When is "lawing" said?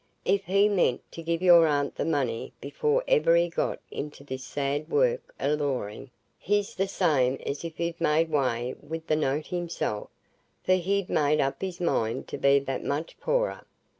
5.53-6.09